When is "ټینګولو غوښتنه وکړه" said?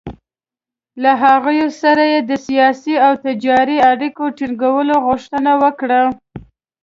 4.37-6.01